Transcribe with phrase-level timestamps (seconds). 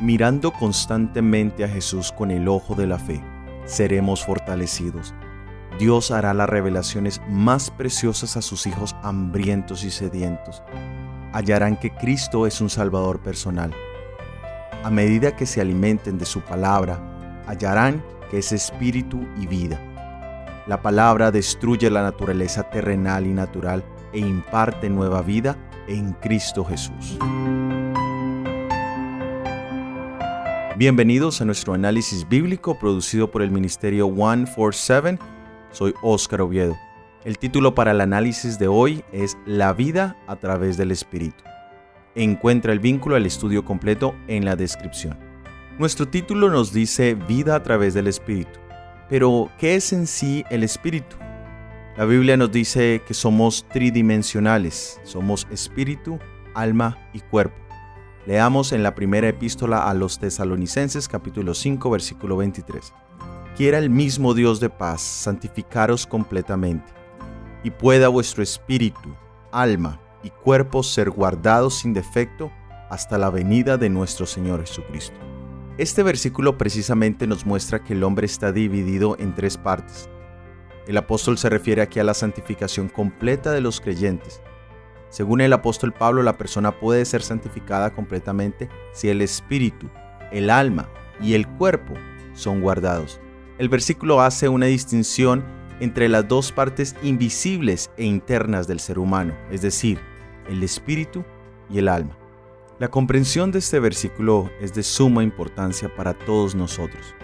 [0.00, 3.22] Mirando constantemente a Jesús con el ojo de la fe,
[3.66, 5.12] seremos fortalecidos.
[5.78, 10.62] Dios hará las revelaciones más preciosas a sus hijos hambrientos y sedientos.
[11.32, 13.74] Hallarán que Cristo es un Salvador personal.
[14.82, 16.98] A medida que se alimenten de su palabra,
[17.46, 19.78] hallarán que es espíritu y vida.
[20.66, 27.18] La palabra destruye la naturaleza terrenal y natural e imparte nueva vida en Cristo Jesús.
[30.80, 35.18] Bienvenidos a nuestro análisis bíblico producido por el Ministerio 147.
[35.72, 36.74] Soy Óscar Oviedo.
[37.22, 41.44] El título para el análisis de hoy es La vida a través del Espíritu.
[42.14, 45.18] Encuentra el vínculo al estudio completo en la descripción.
[45.78, 48.58] Nuestro título nos dice Vida a través del Espíritu.
[49.10, 51.16] Pero, ¿qué es en sí el Espíritu?
[51.98, 56.18] La Biblia nos dice que somos tridimensionales, somos espíritu,
[56.54, 57.59] alma y cuerpo.
[58.30, 62.92] Leamos en la primera epístola a los tesalonicenses capítulo 5 versículo 23.
[63.56, 66.92] Quiera el mismo Dios de paz santificaros completamente,
[67.64, 69.16] y pueda vuestro espíritu,
[69.50, 72.52] alma y cuerpo ser guardados sin defecto
[72.88, 75.16] hasta la venida de nuestro Señor Jesucristo.
[75.76, 80.08] Este versículo precisamente nos muestra que el hombre está dividido en tres partes.
[80.86, 84.40] El apóstol se refiere aquí a la santificación completa de los creyentes,
[85.10, 89.90] según el apóstol Pablo, la persona puede ser santificada completamente si el espíritu,
[90.30, 90.88] el alma
[91.20, 91.94] y el cuerpo
[92.32, 93.20] son guardados.
[93.58, 95.44] El versículo hace una distinción
[95.80, 99.98] entre las dos partes invisibles e internas del ser humano, es decir,
[100.48, 101.24] el espíritu
[101.68, 102.16] y el alma.
[102.78, 107.14] La comprensión de este versículo es de suma importancia para todos nosotros.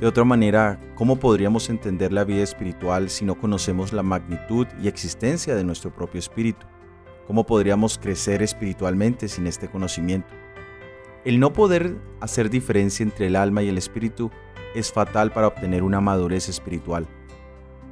[0.00, 4.88] De otra manera, ¿cómo podríamos entender la vida espiritual si no conocemos la magnitud y
[4.88, 6.66] existencia de nuestro propio espíritu?
[7.26, 10.28] ¿Cómo podríamos crecer espiritualmente sin este conocimiento?
[11.24, 14.30] El no poder hacer diferencia entre el alma y el espíritu
[14.76, 17.08] es fatal para obtener una madurez espiritual.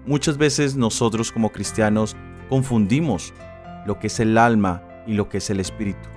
[0.07, 2.15] Muchas veces nosotros como cristianos
[2.49, 3.35] confundimos
[3.87, 6.09] lo que es el alma y lo que es el espíritu.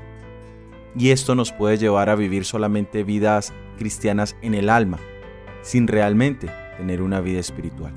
[0.95, 4.99] Y esto nos puede llevar a vivir solamente vidas cristianas en el alma,
[5.63, 7.93] sin realmente tener una vida espiritual.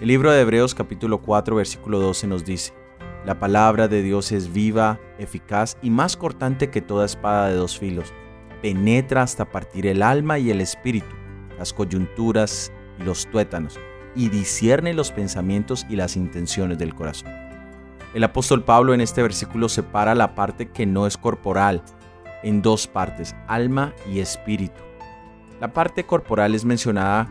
[0.00, 2.72] El libro de Hebreos capítulo 4 versículo 12 nos dice,
[3.24, 7.78] la palabra de Dios es viva, eficaz y más cortante que toda espada de dos
[7.78, 8.12] filos.
[8.62, 11.14] Penetra hasta partir el alma y el espíritu,
[11.58, 13.78] las coyunturas y los tuétanos,
[14.14, 17.30] y discierne los pensamientos y las intenciones del corazón.
[18.14, 21.82] El apóstol Pablo en este versículo separa la parte que no es corporal
[22.42, 24.80] en dos partes, alma y espíritu.
[25.60, 27.28] La parte corporal es mencionada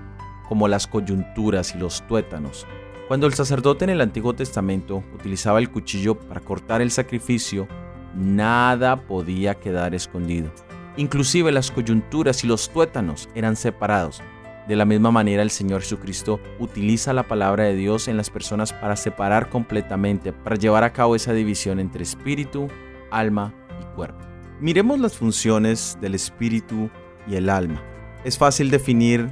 [0.47, 2.65] como las coyunturas y los tuétanos,
[3.09, 7.67] cuando el sacerdote en el Antiguo Testamento utilizaba el cuchillo para cortar el sacrificio,
[8.13, 10.51] nada podía quedar escondido.
[10.95, 14.21] Inclusive las coyunturas y los tuétanos eran separados.
[14.67, 18.73] De la misma manera el Señor Jesucristo utiliza la palabra de Dios en las personas
[18.73, 22.67] para separar completamente, para llevar a cabo esa división entre espíritu,
[23.09, 24.23] alma y cuerpo.
[24.59, 26.91] Miremos las funciones del espíritu
[27.27, 27.81] y el alma.
[28.23, 29.27] Es fácil definir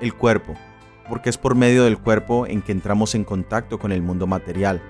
[0.00, 0.56] el cuerpo,
[1.10, 4.80] porque es por medio del cuerpo en que entramos en contacto con el mundo material.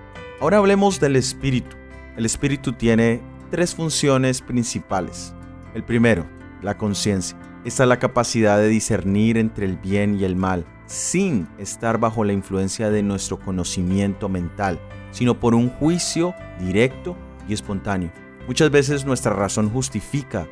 [0.41, 1.77] Ahora hablemos del espíritu.
[2.17, 3.21] El espíritu tiene
[3.51, 5.35] tres funciones principales.
[5.75, 6.27] El primero,
[6.63, 7.37] la conciencia.
[7.65, 12.25] Esta es la capacidad de discernir entre el bien y el mal, sin estar bajo
[12.25, 17.17] la influencia de nuestro conocimiento mental, sino por un juicio directo
[17.49, 18.13] y espontáneo.
[18.47, 20.47] Muchas veces nuestra razón justifica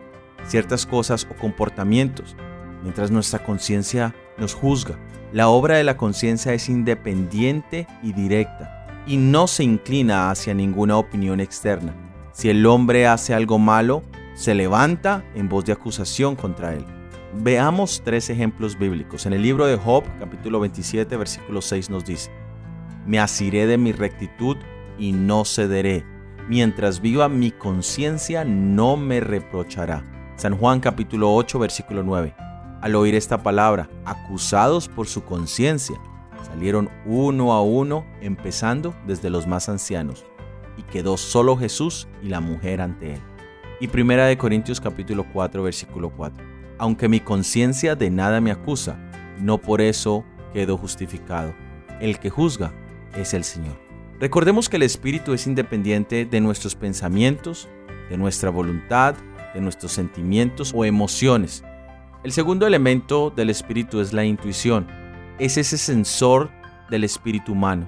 [0.47, 2.37] ciertas cosas o comportamientos,
[2.83, 4.99] mientras nuestra conciencia nos juzga.
[5.33, 10.97] La obra de la conciencia es independiente y directa y no se inclina hacia ninguna
[10.97, 11.95] opinión externa.
[12.33, 14.03] Si el hombre hace algo malo,
[14.35, 16.85] se levanta en voz de acusación contra él.
[17.35, 19.27] Veamos tres ejemplos bíblicos.
[19.27, 22.31] En el libro de Job, capítulo 27, versículo 6 nos dice,
[23.07, 24.57] Me asiré de mi rectitud
[24.99, 26.07] y no cederé.
[26.49, 30.05] Mientras viva mi conciencia no me reprochará.
[30.37, 32.48] San Juan capítulo 8, versículo 9.
[32.81, 36.01] Al oír esta palabra, acusados por su conciencia,
[36.47, 40.25] salieron uno a uno, empezando desde los más ancianos,
[40.77, 43.21] y quedó solo Jesús y la mujer ante él.
[43.81, 46.45] Y primera de Corintios capítulo 4 versículo 4.
[46.79, 48.97] Aunque mi conciencia de nada me acusa,
[49.41, 51.55] no por eso quedo justificado.
[52.01, 52.73] El que juzga
[53.17, 53.77] es el Señor.
[54.21, 57.69] Recordemos que el Espíritu es independiente de nuestros pensamientos,
[58.09, 59.17] de nuestra voluntad,
[59.55, 61.65] de nuestros sentimientos o emociones,
[62.25, 64.89] el segundo elemento del espíritu es la intuición.
[65.39, 66.51] Es ese sensor
[66.91, 67.87] del espíritu humano.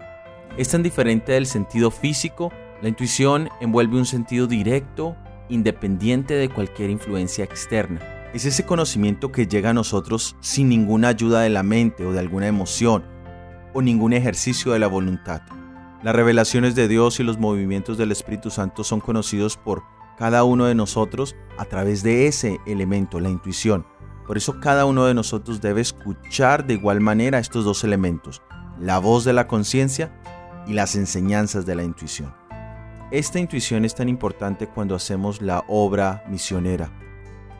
[0.56, 2.52] Es tan diferente del sentido físico.
[2.80, 5.16] La intuición envuelve un sentido directo,
[5.48, 8.00] independiente de cualquier influencia externa.
[8.32, 12.20] es ese conocimiento que llega a nosotros sin ninguna ayuda de la mente o de
[12.20, 13.02] alguna emoción
[13.74, 15.42] o ningún ejercicio de la voluntad.
[16.04, 19.82] Las revelaciones de Dios y los movimientos del Espíritu Santo son conocidos por
[20.16, 23.84] cada uno de nosotros a través de ese elemento, la intuición.
[24.30, 28.42] Por eso cada uno de nosotros debe escuchar de igual manera estos dos elementos,
[28.78, 30.12] la voz de la conciencia
[30.68, 32.32] y las enseñanzas de la intuición.
[33.10, 36.92] Esta intuición es tan importante cuando hacemos la obra misionera.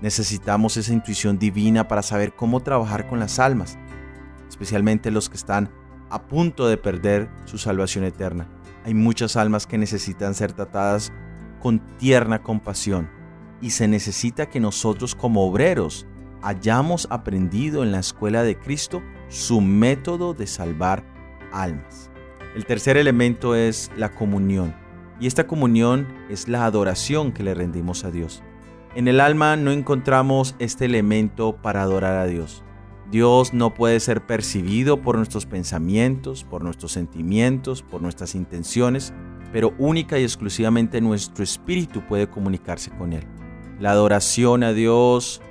[0.00, 3.76] Necesitamos esa intuición divina para saber cómo trabajar con las almas,
[4.49, 5.73] especialmente los que están
[6.08, 8.46] a punto de perder su salvación eterna.
[8.84, 11.11] Hay muchas almas que necesitan ser tratadas
[11.61, 13.11] con tierna compasión
[13.61, 16.06] y se necesita que nosotros como obreros
[16.42, 21.04] hayamos aprendido en la escuela de Cristo su método de salvar
[21.52, 22.10] almas.
[22.54, 24.75] El tercer elemento es la comunión
[25.20, 28.42] y esta comunión es la adoración que le rendimos a Dios.
[28.94, 32.64] En el alma no encontramos este elemento para adorar a Dios.
[33.10, 39.12] Dios no puede ser percibido por nuestros pensamientos, por nuestros sentimientos, por nuestras intenciones,
[39.52, 43.25] pero única y exclusivamente nuestro espíritu puede comunicarse con Él.
[43.81, 45.42] La adoración a Dios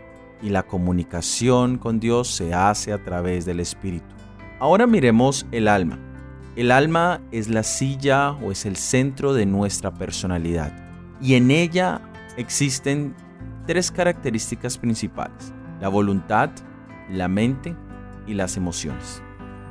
[0.42, 4.16] y la comunicación con Dios se hace a través del espíritu.
[4.60, 6.00] Ahora miremos el alma.
[6.56, 10.74] El alma es la silla o es el centro de nuestra personalidad
[11.22, 12.02] y en ella
[12.38, 13.16] existen
[13.66, 15.54] tres características principales.
[15.80, 16.50] La voluntad,
[17.10, 17.76] la mente
[18.28, 19.22] y las emociones.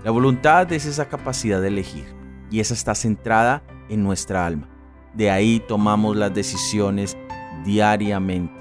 [0.04, 2.06] La voluntad es esa capacidad de elegir
[2.50, 4.68] y esa está centrada en nuestra alma.
[5.14, 7.16] De ahí tomamos las decisiones
[7.64, 8.54] diariamente,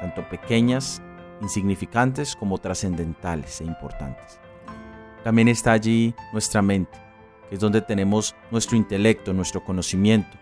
[0.00, 1.02] tanto pequeñas,
[1.40, 4.40] insignificantes como trascendentales e importantes.
[5.24, 6.98] También está allí nuestra mente,
[7.48, 10.36] que es donde tenemos nuestro intelecto, nuestro conocimiento,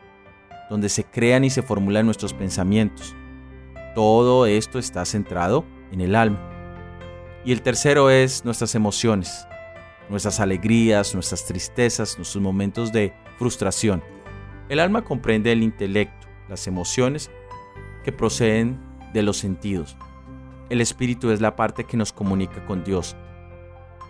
[0.69, 3.14] donde se crean y se formulan nuestros pensamientos.
[3.94, 6.38] Todo esto está centrado en el alma.
[7.44, 9.47] Y el tercero es nuestras emociones,
[10.08, 14.02] nuestras alegrías, nuestras tristezas, nuestros momentos de frustración.
[14.69, 17.31] El alma comprende el intelecto, las emociones
[18.02, 18.79] que proceden
[19.12, 19.97] de los sentidos.
[20.70, 23.16] El espíritu es la parte que nos comunica con Dios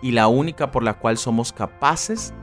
[0.01, 2.33] y la única por la cual somos capaces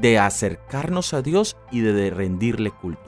[0.00, 3.02] de acercarnos a Dios y de rendirle culto.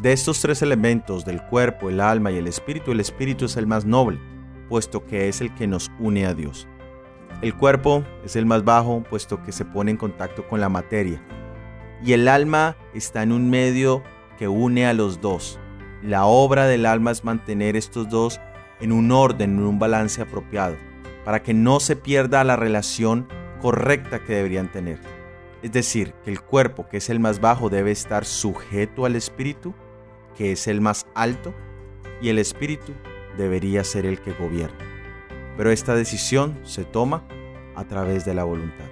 [0.00, 3.66] De estos tres elementos del cuerpo, el alma y el espíritu, el espíritu es el
[3.66, 4.20] más noble
[4.68, 6.68] puesto que es el que nos une a Dios.
[7.42, 11.22] El cuerpo es el más bajo, puesto que se pone en contacto con la materia.
[12.04, 14.02] Y el alma está en un medio
[14.38, 15.58] que une a los dos.
[16.02, 18.40] La obra del alma es mantener estos dos
[18.80, 20.76] en un orden, en un balance apropiado,
[21.24, 23.28] para que no se pierda la relación
[23.60, 25.00] correcta que deberían tener.
[25.62, 29.74] Es decir, que el cuerpo, que es el más bajo, debe estar sujeto al espíritu,
[30.36, 31.52] que es el más alto,
[32.22, 32.92] y el espíritu
[33.36, 34.78] debería ser el que gobierna.
[35.56, 37.24] Pero esta decisión se toma
[37.74, 38.86] a través de la voluntad.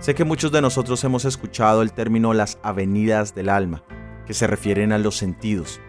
[0.00, 3.84] Sé que muchos de nosotros hemos escuchado el término las avenidas del alma,
[4.26, 5.80] que se refieren a los sentidos.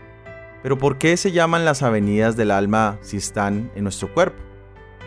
[0.62, 4.42] Pero ¿por qué se llaman las avenidas del alma si están en nuestro cuerpo?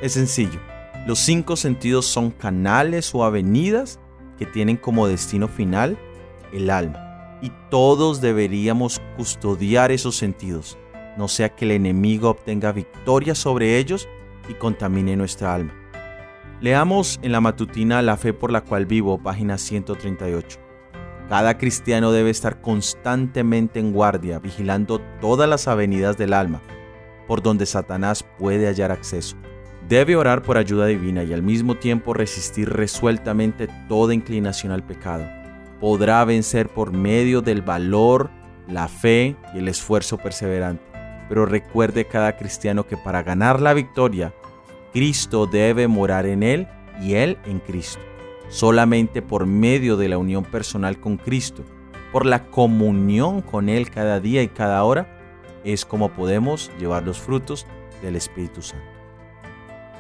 [0.01, 0.61] Es sencillo.
[1.07, 4.01] Los cinco sentidos son canales o avenidas
[4.39, 5.99] que tienen como destino final
[6.53, 7.39] el alma.
[7.43, 10.79] Y todos deberíamos custodiar esos sentidos,
[11.17, 14.09] no sea que el enemigo obtenga victoria sobre ellos
[14.49, 15.75] y contamine nuestra alma.
[16.61, 20.72] Leamos en la matutina La fe por la cual vivo, página 138.
[21.33, 26.61] Cada cristiano debe estar constantemente en guardia, vigilando todas las avenidas del alma,
[27.27, 29.39] por donde Satanás puede hallar acceso.
[29.89, 35.27] Debe orar por ayuda divina y al mismo tiempo resistir resueltamente toda inclinación al pecado.
[35.81, 38.29] Podrá vencer por medio del valor,
[38.69, 40.85] la fe y el esfuerzo perseverante.
[41.31, 44.35] Pero recuerde cada cristiano que para ganar la victoria,
[44.93, 46.69] Cristo debe morar en él
[47.01, 48.12] y él en Cristo.
[48.53, 51.65] Solamente por medio de la unión personal con Cristo,
[52.13, 55.09] por la comunión con Él cada día y cada hora,
[55.65, 57.67] es como podemos llevar los frutos
[58.03, 58.85] del Espíritu Santo.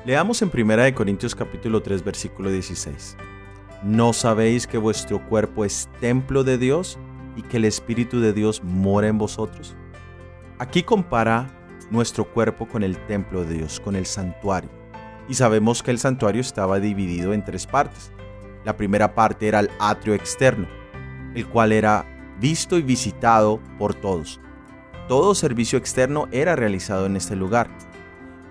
[0.05, 3.17] Leamos en 1 Corintios capítulo 3 versículo 16.
[3.85, 6.99] ¿No sabéis que vuestro cuerpo es templo de Dios
[7.37, 9.75] y que el Espíritu de Dios mora en vosotros?
[10.59, 11.49] Aquí compara
[11.91, 14.69] nuestro cuerpo con el templo de Dios, con el santuario.
[15.27, 18.13] Y sabemos que el santuario estaba dividido en tres partes.
[18.65, 20.69] La primera parte era el atrio externo,
[21.35, 22.07] el cual era
[22.41, 24.41] visto y visitado por todos.
[25.09, 27.69] Todo servicio externo era realizado en este lugar.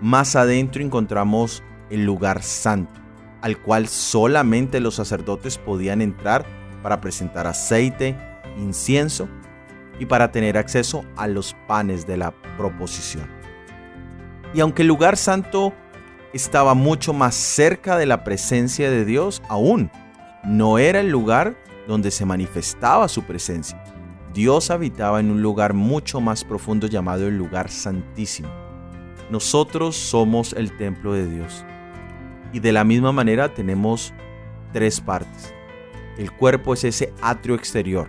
[0.00, 3.00] Más adentro encontramos el lugar santo,
[3.40, 6.44] al cual solamente los sacerdotes podían entrar
[6.82, 8.16] para presentar aceite,
[8.58, 9.28] incienso
[9.98, 13.28] y para tener acceso a los panes de la proposición.
[14.54, 15.72] Y aunque el lugar santo
[16.32, 19.90] estaba mucho más cerca de la presencia de Dios aún.
[20.44, 21.56] No era el lugar
[21.86, 23.82] donde se manifestaba su presencia.
[24.34, 28.48] Dios habitaba en un lugar mucho más profundo llamado el lugar santísimo.
[29.30, 31.64] Nosotros somos el templo de Dios.
[32.52, 34.12] Y de la misma manera tenemos
[34.72, 35.54] tres partes.
[36.18, 38.08] El cuerpo es ese atrio exterior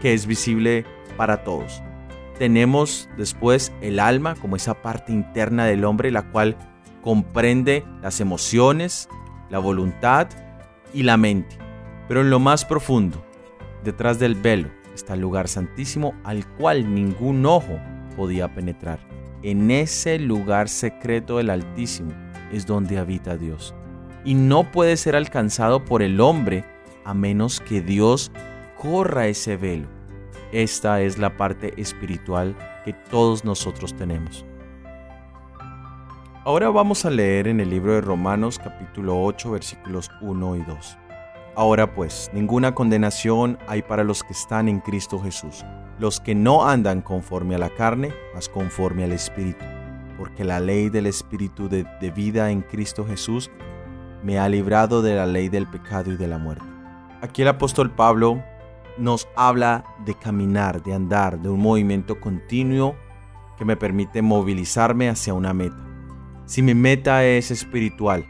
[0.00, 0.84] que es visible
[1.16, 1.82] para todos.
[2.38, 6.56] Tenemos después el alma como esa parte interna del hombre la cual
[7.02, 9.08] comprende las emociones,
[9.50, 10.28] la voluntad
[10.92, 11.58] y la mente.
[12.08, 13.24] Pero en lo más profundo,
[13.84, 17.78] detrás del velo, está el lugar santísimo al cual ningún ojo
[18.16, 18.98] podía penetrar.
[19.42, 22.10] En ese lugar secreto del Altísimo
[22.52, 23.74] es donde habita Dios.
[24.24, 26.64] Y no puede ser alcanzado por el hombre
[27.04, 28.32] a menos que Dios
[28.76, 29.86] corra ese velo.
[30.52, 34.44] Esta es la parte espiritual que todos nosotros tenemos.
[36.48, 40.98] Ahora vamos a leer en el libro de Romanos capítulo 8 versículos 1 y 2.
[41.54, 45.62] Ahora pues, ninguna condenación hay para los que están en Cristo Jesús,
[45.98, 49.62] los que no andan conforme a la carne, mas conforme al Espíritu,
[50.16, 53.50] porque la ley del Espíritu de, de, vida en Cristo Jesús
[54.22, 56.64] me ha librado de la ley del pecado y de la muerte.
[57.20, 58.42] Aquí el apóstol Pablo
[58.96, 62.96] nos habla de caminar, de andar, de un movimiento continuo
[63.58, 65.87] que me permite movilizarme hacia una meta.
[66.48, 68.26] Si mi meta es espiritual,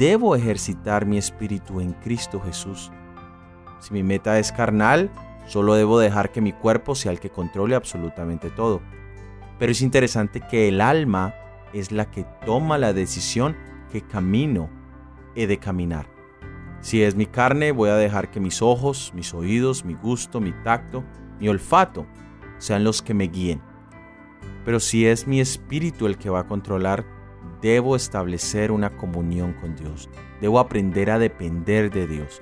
[0.00, 2.90] debo ejercitar mi espíritu en Cristo Jesús.
[3.78, 5.12] Si mi meta es carnal,
[5.46, 8.82] solo debo dejar que mi cuerpo sea el que controle absolutamente todo.
[9.60, 11.32] Pero es interesante que el alma
[11.72, 13.56] es la que toma la decisión
[13.92, 14.68] que camino
[15.36, 16.08] he de caminar.
[16.80, 20.50] Si es mi carne, voy a dejar que mis ojos, mis oídos, mi gusto, mi
[20.64, 21.04] tacto,
[21.38, 22.06] mi olfato
[22.58, 23.62] sean los que me guíen.
[24.64, 27.19] Pero si es mi espíritu el que va a controlar,
[27.62, 30.08] debo establecer una comunión con Dios.
[30.40, 32.40] Debo aprender a depender de Dios.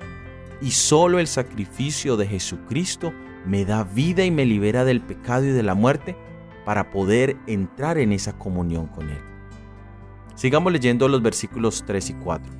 [0.61, 3.13] Y solo el sacrificio de Jesucristo
[3.45, 6.15] me da vida y me libera del pecado y de la muerte
[6.65, 9.21] para poder entrar en esa comunión con Él.
[10.35, 12.53] Sigamos leyendo los versículos 3 y 4.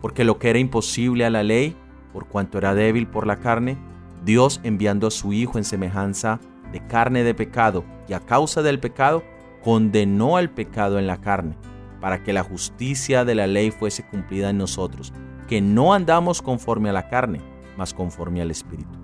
[0.00, 1.76] Porque lo que era imposible a la ley,
[2.12, 3.78] por cuanto era débil por la carne,
[4.24, 6.40] Dios enviando a su Hijo en semejanza
[6.72, 9.22] de carne de pecado y a causa del pecado,
[9.62, 11.56] condenó al pecado en la carne
[12.02, 15.12] para que la justicia de la ley fuese cumplida en nosotros,
[15.46, 17.40] que no andamos conforme a la carne,
[17.78, 18.98] mas conforme al Espíritu.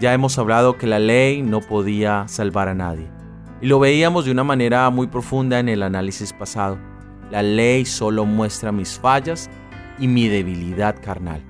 [0.00, 3.08] Ya hemos hablado que la ley no podía salvar a nadie,
[3.60, 6.78] y lo veíamos de una manera muy profunda en el análisis pasado.
[7.30, 9.48] La ley solo muestra mis fallas
[10.00, 11.44] y mi debilidad carnal,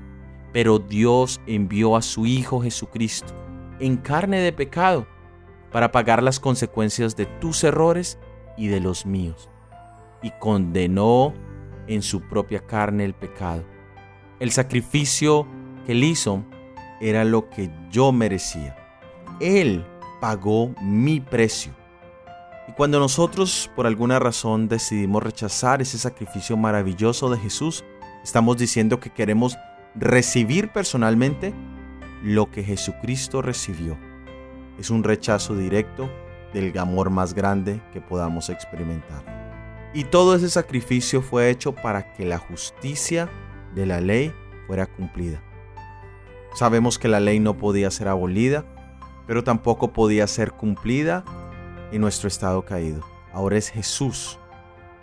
[0.52, 3.32] pero Dios envió a su Hijo Jesucristo
[3.78, 5.06] en carne de pecado
[5.72, 8.18] para pagar las consecuencias de tus errores
[8.58, 9.49] y de los míos
[10.22, 11.34] y condenó
[11.86, 13.64] en su propia carne el pecado.
[14.38, 15.46] El sacrificio
[15.84, 16.44] que él hizo
[17.00, 18.76] era lo que yo merecía.
[19.40, 19.84] Él
[20.20, 21.72] pagó mi precio.
[22.68, 27.84] Y cuando nosotros por alguna razón decidimos rechazar ese sacrificio maravilloso de Jesús,
[28.22, 29.58] estamos diciendo que queremos
[29.94, 31.52] recibir personalmente
[32.22, 33.98] lo que Jesucristo recibió.
[34.78, 36.08] Es un rechazo directo
[36.52, 39.49] del amor más grande que podamos experimentar.
[39.92, 43.28] Y todo ese sacrificio fue hecho para que la justicia
[43.74, 44.32] de la ley
[44.66, 45.42] fuera cumplida.
[46.54, 48.64] Sabemos que la ley no podía ser abolida,
[49.26, 51.24] pero tampoco podía ser cumplida
[51.92, 53.02] en nuestro estado caído.
[53.32, 54.38] Ahora es Jesús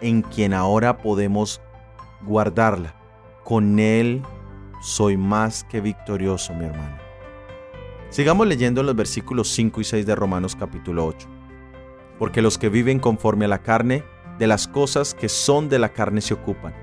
[0.02, 1.62] en quien ahora podemos
[2.22, 2.96] guardarla.
[3.44, 4.22] Con Él
[4.82, 6.98] soy más que victorioso, mi hermano.
[8.10, 11.28] Sigamos leyendo los versículos 5 y 6 de Romanos capítulo 8.
[12.20, 14.04] Porque los que viven conforme a la carne
[14.38, 16.76] de las cosas que son de la carne se ocupan,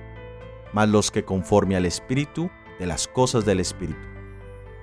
[0.73, 4.00] mas los que conforme al Espíritu, de las cosas del Espíritu.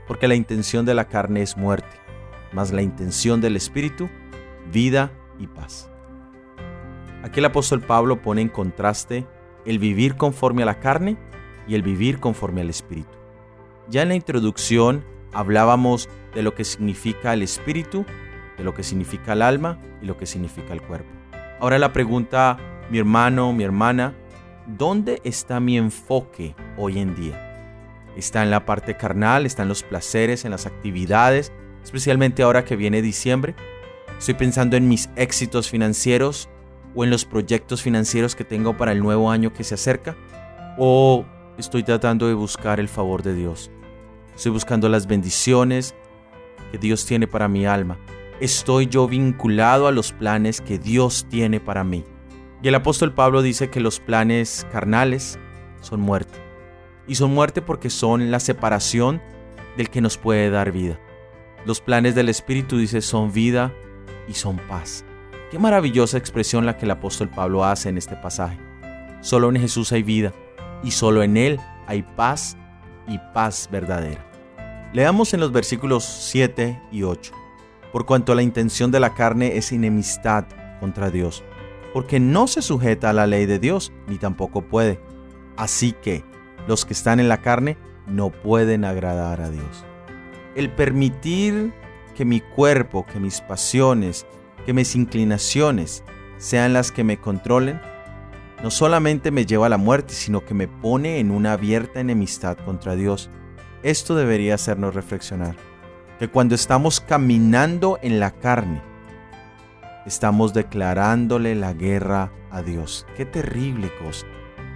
[0.07, 1.97] Porque la intención de la carne es muerte,
[2.53, 4.09] mas la intención del Espíritu,
[4.71, 5.89] vida y paz.
[7.23, 9.27] Aquí el apóstol Pablo pone en contraste
[9.65, 11.17] el vivir conforme a la carne
[11.67, 13.17] y el vivir conforme al Espíritu.
[13.89, 18.05] Ya en la introducción hablábamos de lo que significa el Espíritu,
[18.57, 21.20] de lo que significa el alma y lo que significa el cuerpo.
[21.61, 22.57] Ahora la pregunta,
[22.89, 24.15] mi hermano, mi hermana,
[24.65, 28.09] ¿dónde está mi enfoque hoy en día?
[28.17, 29.45] ¿Está en la parte carnal?
[29.45, 31.51] ¿Está en los placeres, en las actividades?
[31.83, 33.53] Especialmente ahora que viene diciembre.
[34.17, 36.49] ¿Estoy pensando en mis éxitos financieros
[36.95, 40.15] o en los proyectos financieros que tengo para el nuevo año que se acerca?
[40.79, 41.25] ¿O
[41.59, 43.69] estoy tratando de buscar el favor de Dios?
[44.35, 45.93] Estoy buscando las bendiciones
[46.71, 47.99] que Dios tiene para mi alma
[48.41, 52.03] estoy yo vinculado a los planes que Dios tiene para mí?
[52.61, 55.39] Y el apóstol Pablo dice que los planes carnales
[55.79, 56.39] son muerte.
[57.07, 59.21] Y son muerte porque son la separación
[59.77, 60.99] del que nos puede dar vida.
[61.65, 63.73] Los planes del Espíritu, dice, son vida
[64.27, 65.05] y son paz.
[65.49, 68.59] Qué maravillosa expresión la que el apóstol Pablo hace en este pasaje.
[69.21, 70.33] Solo en Jesús hay vida
[70.83, 72.57] y solo en Él hay paz
[73.07, 74.25] y paz verdadera.
[74.93, 77.40] Leamos en los versículos 7 y 8.
[77.91, 80.45] Por cuanto la intención de la carne es enemistad
[80.79, 81.43] contra Dios,
[81.93, 84.99] porque no se sujeta a la ley de Dios, ni tampoco puede.
[85.57, 86.23] Así que
[86.67, 89.85] los que están en la carne no pueden agradar a Dios.
[90.55, 91.73] El permitir
[92.15, 94.25] que mi cuerpo, que mis pasiones,
[94.65, 96.03] que mis inclinaciones
[96.37, 97.81] sean las que me controlen,
[98.63, 102.57] no solamente me lleva a la muerte, sino que me pone en una abierta enemistad
[102.57, 103.29] contra Dios.
[103.81, 105.55] Esto debería hacernos reflexionar,
[106.21, 108.83] que cuando estamos caminando en la carne,
[110.05, 113.07] estamos declarándole la guerra a Dios.
[113.17, 114.27] Qué terrible cosa.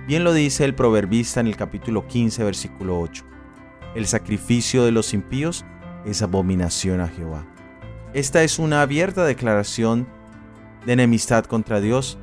[0.07, 3.23] Bien lo dice el proverbista en el capítulo 15, versículo 8.
[3.93, 5.65] El sacrificio de los impíos
[6.03, 7.45] es abominación a Jehová.
[8.15, 10.07] Esta es una abierta declaración
[10.87, 12.17] de enemistad contra Dios,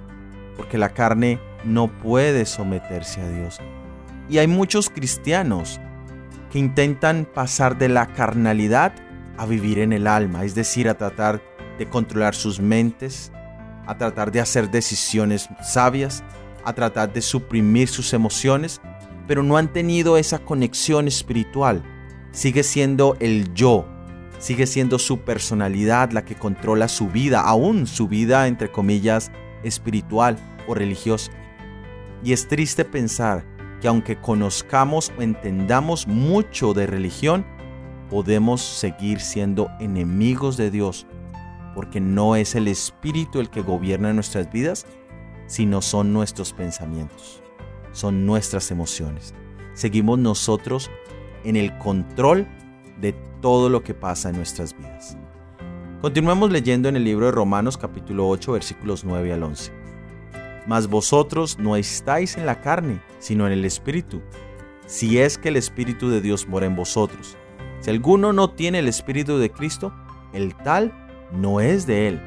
[0.57, 3.61] porque la carne no puede someterse a Dios.
[4.29, 5.81] Y hay muchos cristianos
[6.51, 8.93] que intentan pasar de la carnalidad
[9.37, 11.43] a vivir en el alma, es decir, a tratar
[11.79, 13.33] de controlar sus mentes,
[13.87, 16.23] a tratar de hacer decisiones sabias,
[16.65, 18.81] a tratar de suprimir sus emociones,
[19.27, 21.83] pero no han tenido esa conexión espiritual.
[22.33, 23.87] Sigue siendo el yo,
[24.39, 29.31] sigue siendo su personalidad la que controla su vida, aún su vida entre comillas
[29.63, 30.37] espiritual
[30.67, 31.33] o religiosa.
[32.25, 33.45] Y es triste pensar
[33.81, 37.45] que aunque conozcamos o entendamos mucho de religión,
[38.13, 41.07] podemos seguir siendo enemigos de Dios,
[41.75, 44.85] porque no es el Espíritu el que gobierna nuestras vidas,
[45.47, 47.43] sino son nuestros pensamientos,
[47.93, 49.33] son nuestras emociones.
[49.73, 50.91] Seguimos nosotros
[51.43, 52.47] en el control
[53.01, 55.17] de todo lo que pasa en nuestras vidas.
[56.03, 59.73] Continuemos leyendo en el libro de Romanos capítulo 8 versículos 9 al 11.
[60.67, 64.21] Mas vosotros no estáis en la carne, sino en el Espíritu,
[64.85, 67.39] si es que el Espíritu de Dios mora en vosotros.
[67.83, 69.93] Si alguno no tiene el Espíritu de Cristo,
[70.33, 70.93] el tal
[71.33, 72.23] no es de él.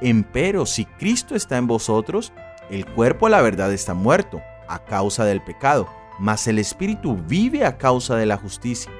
[0.00, 2.32] Empero si Cristo está en vosotros,
[2.70, 5.88] el cuerpo a la verdad está muerto a causa del pecado,
[6.20, 8.92] mas el Espíritu vive a causa de la justicia.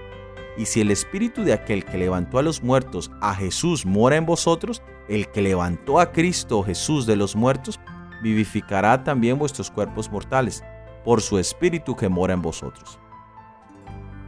[0.57, 4.27] Y si el Espíritu de aquel que levantó a los muertos a Jesús mora en
[4.27, 7.79] vosotros, el que levantó a Cristo Jesús de los muertos
[8.21, 10.65] vivificará también vuestros cuerpos mortales,
[11.05, 12.99] por su Espíritu que mora en vosotros.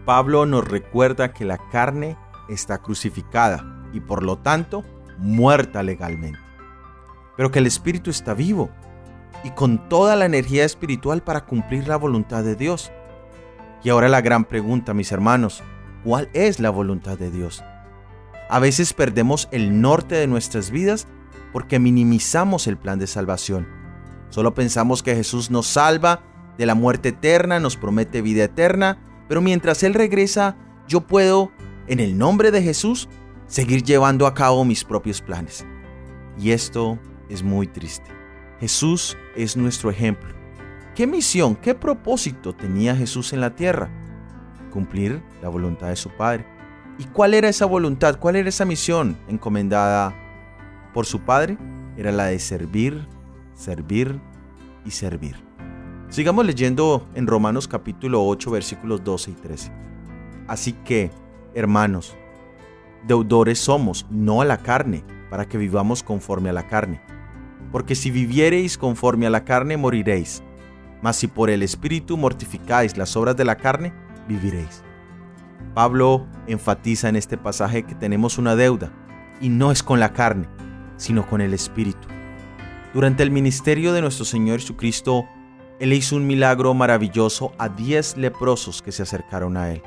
[0.05, 2.17] Pablo nos recuerda que la carne
[2.49, 4.85] está crucificada y por lo tanto
[5.19, 6.39] muerta legalmente,
[7.37, 8.71] pero que el Espíritu está vivo
[9.45, 12.93] y con toda la energía espiritual para cumplir la voluntad de Dios.
[13.85, 15.63] Y ahora la gran pregunta, mis hermanos,
[16.05, 17.63] ¿cuál es la voluntad de Dios?
[18.49, 21.07] A veces perdemos el norte de nuestras vidas
[21.53, 23.83] porque minimizamos el plan de salvación
[24.33, 26.23] Solo pensamos que Jesús nos salva
[26.57, 28.97] de la muerte eterna, nos promete vida eterna,
[29.33, 31.53] pero mientras Él regresa, yo puedo,
[31.87, 33.09] en el nombre de Jesús,
[33.47, 35.65] seguir llevando a cabo mis propios planes.
[36.39, 36.99] Y esto
[37.31, 38.11] es muy triste.
[38.61, 40.35] Jesús es nuestro ejemplo.
[40.95, 43.91] ¿Qué misión, qué propósito tenía Jesús en la tierra?
[44.71, 46.45] Cumplir la voluntad de su Padre.
[46.99, 48.19] ¿Y cuál era esa voluntad?
[48.19, 50.15] ¿Cuál era esa misión encomendada
[50.93, 51.57] por su Padre?
[51.97, 53.09] Era la de servir
[53.55, 54.21] servir
[54.85, 55.43] y servir.
[56.13, 59.73] Sigamos leyendo en Romanos capítulo 8 versículos 12 y 13.
[60.47, 61.11] Así que,
[61.55, 62.15] hermanos,
[63.07, 67.01] deudores somos, no a la carne, para que vivamos conforme a la carne.
[67.73, 70.43] Porque si viviereis conforme a la carne, moriréis.
[71.01, 73.95] Mas si por el Espíritu mortificáis las obras de la carne,
[74.29, 74.85] viviréis.
[75.73, 78.93] Pablo enfatiza en este pasaje que tenemos una deuda,
[79.41, 80.47] y no es con la carne,
[80.99, 82.07] sino con el Espíritu.
[82.93, 85.27] Durante el ministerio de nuestro Señor Jesucristo,
[85.81, 89.83] Él hizo un milagro maravilloso a diez leprosos que se acercaron a Él.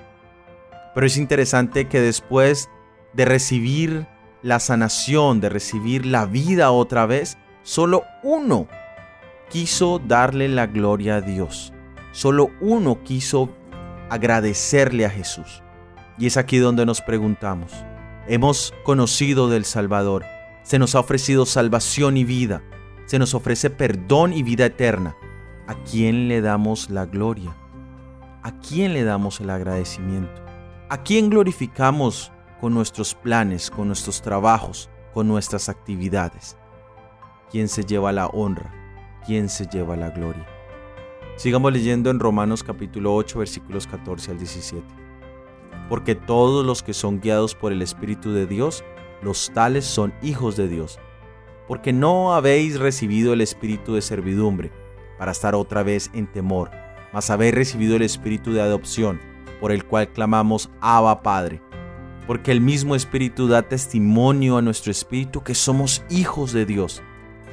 [0.93, 2.69] Pero es interesante que después
[3.13, 4.07] de recibir
[4.41, 8.67] la sanación, de recibir la vida otra vez, solo uno
[9.49, 11.73] quiso darle la gloria a Dios.
[12.11, 13.49] Solo uno quiso
[14.09, 15.63] agradecerle a Jesús.
[16.17, 17.73] Y es aquí donde nos preguntamos,
[18.27, 20.23] hemos conocido del Salvador,
[20.63, 22.63] se nos ha ofrecido salvación y vida,
[23.05, 25.15] se nos ofrece perdón y vida eterna.
[25.67, 27.55] ¿A quién le damos la gloria?
[28.43, 30.41] ¿A quién le damos el agradecimiento?
[30.89, 36.55] ¿A quién glorificamos con nuestros planes, con nuestros trabajos, con nuestras actividades?
[37.49, 38.71] ¿Quién se lleva la honra?
[39.25, 40.45] ¿quién se lleva la gloria?
[41.35, 44.85] Sigamos leyendo en Romanos capítulo 8 versículos 14 al 17.
[45.89, 48.83] Porque todos los que son guiados por el Espíritu de Dios,
[49.21, 50.99] los tales son hijos de Dios.
[51.67, 54.71] Porque no habéis recibido el espíritu de servidumbre
[55.17, 56.71] para estar otra vez en temor,
[57.13, 59.19] mas habéis recibido el espíritu de adopción,
[59.59, 61.61] por el cual clamamos Abba Padre.
[62.27, 67.03] Porque el mismo espíritu da testimonio a nuestro espíritu que somos hijos de Dios.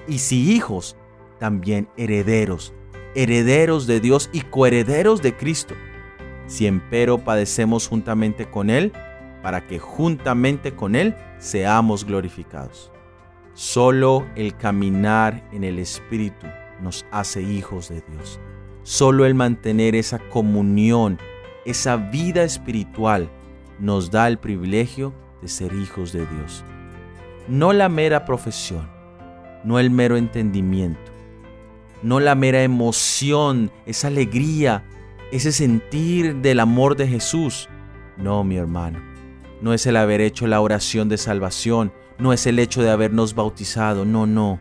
[0.08, 0.96] Y si hijos,
[1.38, 2.72] también herederos,
[3.14, 5.74] herederos de Dios y coherederos de Cristo.
[6.46, 8.92] Si empero padecemos juntamente con Él,
[9.42, 12.90] para que juntamente con Él seamos glorificados.
[13.54, 16.46] Solo el caminar en el Espíritu
[16.82, 18.40] nos hace hijos de Dios.
[18.82, 21.18] Solo el mantener esa comunión,
[21.64, 23.30] esa vida espiritual,
[23.78, 26.64] nos da el privilegio de ser hijos de Dios.
[27.48, 28.88] No la mera profesión,
[29.64, 31.00] no el mero entendimiento,
[32.02, 34.84] no la mera emoción, esa alegría,
[35.30, 37.68] ese sentir del amor de Jesús.
[38.16, 39.00] No, mi hermano,
[39.60, 43.34] no es el haber hecho la oración de salvación, no es el hecho de habernos
[43.34, 44.60] bautizado, no, no,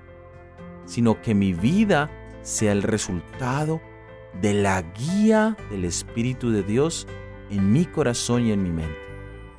[0.91, 3.79] sino que mi vida sea el resultado
[4.41, 7.07] de la guía del Espíritu de Dios
[7.49, 8.99] en mi corazón y en mi mente.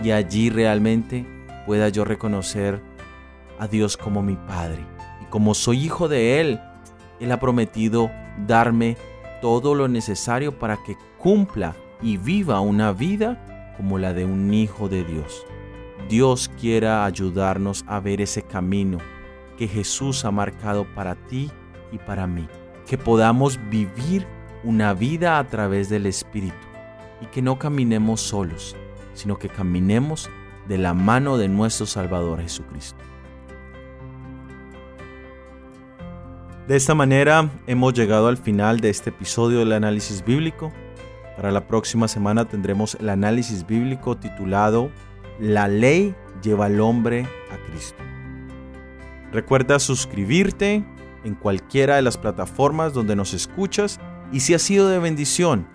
[0.05, 1.27] Y allí realmente
[1.65, 2.83] pueda yo reconocer
[3.59, 4.85] a Dios como mi Padre.
[5.23, 6.61] Y como soy hijo de Él,
[7.19, 8.11] Él ha prometido
[8.47, 8.99] darme
[9.41, 14.91] todo lo necesario para que cumpla y viva una vida como la de un hijo
[14.91, 15.47] de Dios.
[16.11, 18.99] Dios quiera ayudarnos a ver ese camino
[19.63, 21.49] que Jesús ha marcado para ti
[21.93, 22.49] y para mí.
[22.85, 24.27] Que podamos vivir
[24.65, 26.67] una vida a través del Espíritu
[27.21, 28.75] y que no caminemos solos,
[29.15, 30.29] sino que caminemos
[30.67, 32.99] de la mano de nuestro Salvador Jesucristo.
[36.67, 40.73] De esta manera hemos llegado al final de este episodio del análisis bíblico.
[41.37, 44.91] Para la próxima semana tendremos el análisis bíblico titulado
[45.39, 48.03] La ley lleva al hombre a Cristo.
[49.33, 50.85] Recuerda suscribirte
[51.25, 53.99] en cualquiera de las plataformas donde nos escuchas
[54.31, 55.67] y si ha sido de bendición,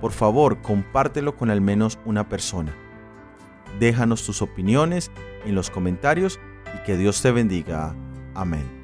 [0.00, 2.74] por favor compártelo con al menos una persona.
[3.78, 5.10] Déjanos tus opiniones
[5.46, 6.38] en los comentarios
[6.74, 7.94] y que Dios te bendiga.
[8.34, 8.79] Amén.